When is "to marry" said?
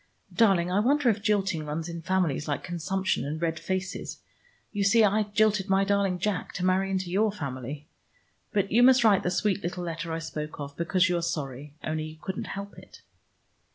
6.53-6.89